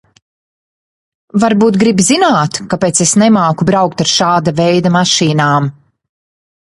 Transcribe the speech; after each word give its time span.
Varbūt 1.41 1.75
gribi 1.83 2.05
zināt, 2.07 2.57
kāpēc 2.71 3.01
es 3.05 3.11
nemāku 3.23 3.67
braukt 3.71 4.01
ar 4.07 4.11
šāda 4.13 4.55
veida 4.61 4.93
mašīnām? 4.97 5.69